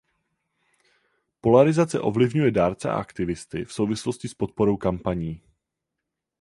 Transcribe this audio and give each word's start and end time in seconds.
Polarizace 1.45 1.97
ovlivňuje 2.01 2.49
dárce 2.51 2.87
a 2.89 2.97
aktivisty 3.05 3.59
v 3.69 3.73
souvislosti 3.77 4.25
s 4.27 4.33
podporou 4.33 4.77
kampaní. 4.77 5.33